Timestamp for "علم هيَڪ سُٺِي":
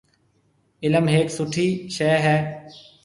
0.83-1.67